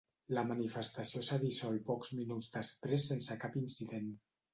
La 0.35 0.43
manifestació 0.51 1.19
s’ha 1.27 1.37
dissolt 1.43 1.83
pocs 1.89 2.09
minuts 2.21 2.49
després 2.55 3.05
sense 3.11 3.37
cap 3.45 3.59
incident. 3.63 4.09